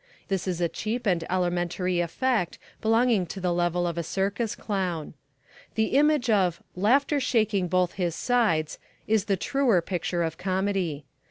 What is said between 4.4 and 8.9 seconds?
clown. The image of "laughter shaking both his sides"